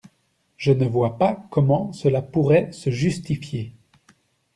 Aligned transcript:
Je 0.57 0.71
ne 0.71 0.87
vois 0.87 1.19
pas 1.19 1.45
comment 1.51 1.93
cela 1.93 2.23
pourrait 2.23 2.71
se 2.71 2.89
justifier. 2.89 3.71